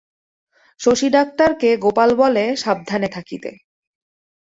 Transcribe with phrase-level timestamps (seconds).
[0.79, 3.51] শশী ডাক্তারকে গোপাল বলে সাবধানে থাকিতে।